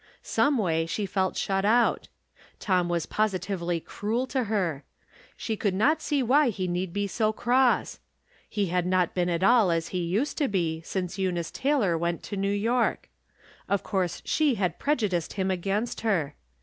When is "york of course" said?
12.51-14.23